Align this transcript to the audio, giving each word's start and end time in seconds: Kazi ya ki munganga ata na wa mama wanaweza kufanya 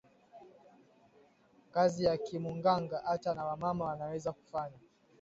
Kazi 1.73 1.99
ya 2.07 2.15
ki 2.23 2.35
munganga 2.43 2.97
ata 3.13 3.29
na 3.35 3.43
wa 3.47 3.55
mama 3.63 3.85
wanaweza 3.89 4.31
kufanya 4.37 4.79